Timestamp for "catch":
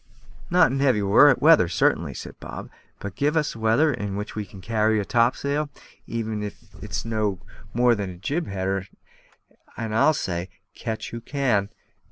10.75-11.11, 11.21-11.31